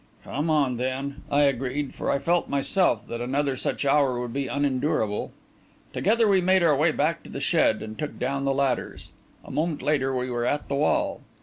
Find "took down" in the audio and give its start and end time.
7.99-8.43